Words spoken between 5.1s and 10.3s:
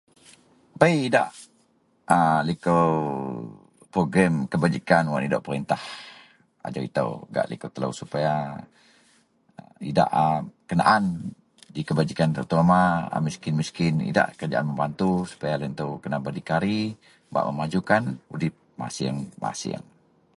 nidok perintah ajau itou gak likou telou sepaya idak a